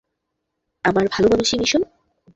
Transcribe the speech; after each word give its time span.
আমার 0.85 1.05
ভালোমানুষি 1.07 1.55
মিশন? 1.57 1.81